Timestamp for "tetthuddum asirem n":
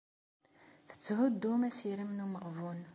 0.89-2.23